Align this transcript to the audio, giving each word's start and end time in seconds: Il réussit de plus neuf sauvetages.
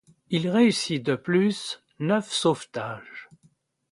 Il 0.31 0.49
réussit 0.49 1.05
de 1.05 1.13
plus 1.15 1.83
neuf 1.99 2.31
sauvetages. 2.31 3.29